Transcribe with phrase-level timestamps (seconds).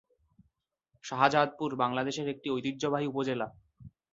[1.03, 3.47] শাহজাদপুর বাংলাদেশের একটি ঐতিহ্যবাহী উপজেলা।